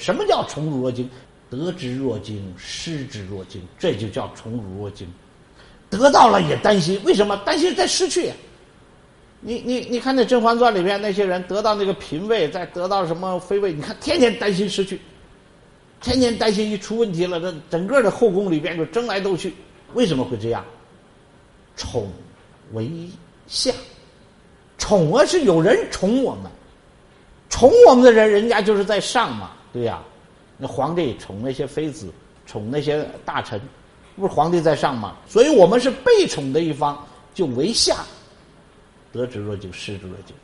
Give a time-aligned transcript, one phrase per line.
[0.00, 1.08] 什么叫宠辱若惊？
[1.50, 5.06] 得之若惊，失之若惊，这就叫宠辱若惊。
[5.90, 7.36] 得到了也担心，为什么？
[7.44, 8.32] 担心再失去。
[9.40, 15.00] 你你你看那《甄嬛传》里边那些人得到那个嫔位，再得到什么妃位，你看天天担心失去，
[16.00, 19.54] 天天担心一出问题了，这整个的后宫里边就争来斗去。
[19.94, 20.64] 为什么会这样？
[21.76, 22.12] 宠
[22.72, 22.88] 为
[23.46, 23.72] 下，
[24.78, 26.50] 宠啊是有人宠我们，
[27.48, 30.02] 宠我们的人，人家就是在上嘛，对呀。
[30.56, 32.12] 那皇帝宠那些妃子，
[32.46, 33.60] 宠那些大臣，
[34.16, 35.16] 不是皇帝在上吗？
[35.26, 37.96] 所以我们是被宠的一方，就为下。
[39.12, 40.36] 得之若惊，失之若惊。